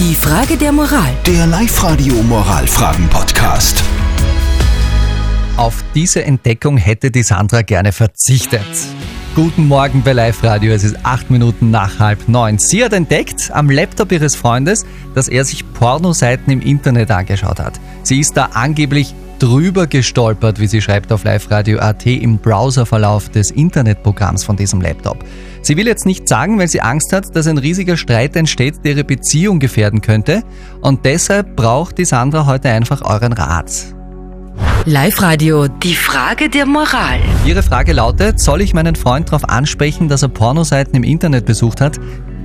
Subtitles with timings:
[0.00, 1.12] Die Frage der Moral.
[1.26, 3.82] Der Live-Radio Moralfragen-Podcast.
[5.56, 8.60] Auf diese Entdeckung hätte die Sandra gerne verzichtet.
[9.34, 12.58] Guten Morgen bei Live Radio, es ist acht Minuten nach halb neun.
[12.58, 17.78] Sie hat entdeckt am Laptop ihres Freundes, dass er sich Pornoseiten im Internet angeschaut hat.
[18.02, 23.28] Sie ist da angeblich drüber gestolpert, wie sie schreibt auf Live Radio AT im Browserverlauf
[23.28, 25.24] des Internetprogramms von diesem Laptop.
[25.62, 28.92] Sie will jetzt nicht sagen, weil sie Angst hat, dass ein riesiger Streit entsteht, der
[28.92, 30.42] ihre Beziehung gefährden könnte.
[30.80, 33.94] Und deshalb braucht die Sandra heute einfach euren Rat.
[34.84, 37.20] Live-Radio, die Frage der Moral.
[37.44, 41.80] Ihre Frage lautet, soll ich meinen Freund darauf ansprechen, dass er Pornoseiten im Internet besucht
[41.80, 41.98] hat?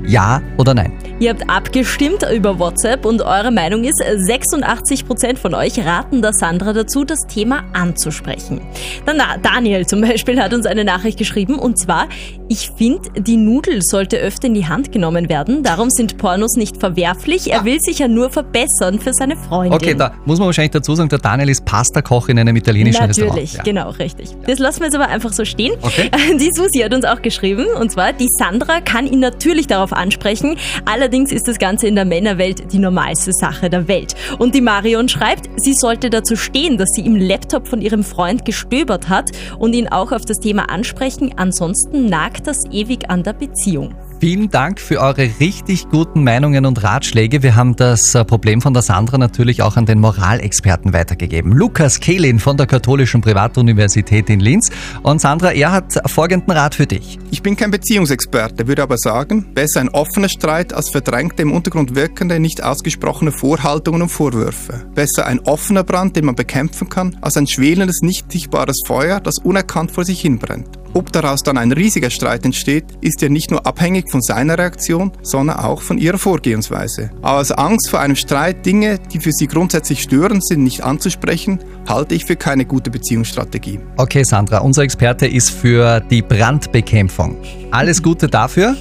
[0.06, 0.94] Ja oder nein?
[1.20, 6.74] Ihr habt abgestimmt über WhatsApp und eure Meinung ist, 86% von euch raten der Sandra
[6.74, 8.62] dazu, das Thema anzusprechen.
[9.06, 12.08] Dann Daniel zum Beispiel hat uns eine Nachricht geschrieben und zwar,
[12.50, 16.78] ich finde, die Nudel sollte öfter in die Hand genommen werden, darum sind Pornos nicht
[16.78, 19.74] verwerflich, er will sich ja nur verbessern für seine Freundin.
[19.74, 23.32] Okay, da muss man wahrscheinlich dazu sagen, der Daniel ist Pastakoch in einem italienischen Natürlich,
[23.32, 23.54] Restaurant.
[23.58, 23.64] Ja.
[23.64, 24.36] genau, richtig.
[24.46, 25.74] Das lassen wir jetzt aber einfach so stehen.
[25.82, 26.10] Okay.
[26.40, 30.58] Die Susi hat uns auch geschrieben und zwar, die Sandra kann ihn natürlich darauf ansprechen,
[30.86, 34.16] allerdings ist das Ganze in der Männerwelt die normalste Sache der Welt.
[34.40, 38.46] Und die Marion schreibt, sie sollte dazu stehen, dass sie im Laptop von ihrem Freund
[38.46, 43.34] gestöbert hat und ihn auch auf das Thema ansprechen, ansonsten nagt das ewig an der
[43.34, 43.96] Beziehung.
[44.24, 47.44] Vielen Dank für eure richtig guten Meinungen und Ratschläge.
[47.44, 51.52] Wir haben das äh, Problem von der Sandra natürlich auch an den Moralexperten weitergegeben.
[51.52, 54.72] Lukas Kehlin von der Katholischen Privatuniversität in Linz.
[55.02, 57.20] Und Sandra, er hat folgenden Rat für dich.
[57.32, 61.94] Ich bin kein Beziehungsexperte, würde aber sagen, besser ein offener Streit als verdrängte, im Untergrund
[61.94, 64.86] wirkende, nicht ausgesprochene Vorhaltungen und Vorwürfe.
[64.96, 69.40] Besser ein offener Brand, den man bekämpfen kann, als ein schwelendes, nicht sichtbares Feuer, das
[69.40, 70.80] unerkannt vor sich hinbrennt.
[70.96, 75.12] Ob daraus dann ein riesiger Streit entsteht, ist ja nicht nur abhängig von seiner Reaktion,
[75.24, 77.10] sondern auch von ihrer Vorgehensweise.
[77.24, 81.60] Aber aus Angst vor einem Streit Dinge, die für sie grundsätzlich störend sind, nicht anzusprechen,
[81.88, 83.80] halte ich für keine gute Beziehungsstrategie.
[83.98, 87.38] Okay, Sandra, unser Experte ist für die Brandbekämpfung.
[87.72, 88.76] Alles Gute dafür.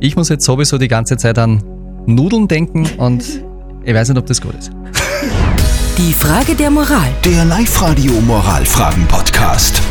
[0.00, 1.62] Ich muss jetzt sowieso die ganze Zeit an
[2.06, 3.22] Nudeln denken und
[3.84, 4.70] ich weiß nicht, ob das gut ist.
[5.98, 7.10] Die Frage der Moral.
[7.24, 9.82] Der Live-Radio Moralfragen-Podcast.